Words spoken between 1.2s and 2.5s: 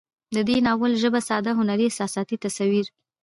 ساده، هنري، احساساتي،